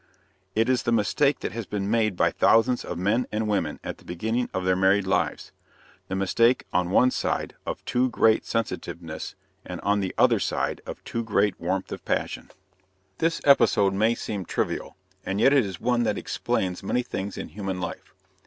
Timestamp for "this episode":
13.19-13.93